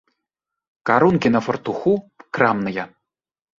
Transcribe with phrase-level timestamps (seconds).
[0.91, 1.93] Карункі на фартуху
[2.35, 2.89] крамныя.